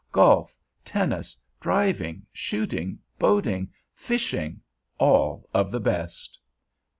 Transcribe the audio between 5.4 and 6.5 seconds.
of the best.